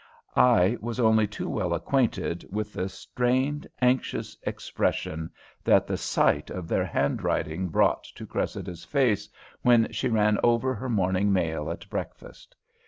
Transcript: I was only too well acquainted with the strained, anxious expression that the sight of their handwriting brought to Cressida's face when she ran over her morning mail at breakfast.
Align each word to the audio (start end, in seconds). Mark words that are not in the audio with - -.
I 0.35 0.79
was 0.81 0.99
only 0.99 1.27
too 1.27 1.47
well 1.47 1.75
acquainted 1.75 2.43
with 2.49 2.73
the 2.73 2.89
strained, 2.89 3.67
anxious 3.83 4.35
expression 4.41 5.29
that 5.63 5.85
the 5.85 5.95
sight 5.95 6.49
of 6.49 6.67
their 6.67 6.83
handwriting 6.85 7.67
brought 7.69 8.05
to 8.15 8.25
Cressida's 8.25 8.83
face 8.83 9.29
when 9.61 9.91
she 9.91 10.09
ran 10.09 10.39
over 10.43 10.73
her 10.73 10.89
morning 10.89 11.31
mail 11.31 11.69
at 11.69 11.87
breakfast. 11.87 12.55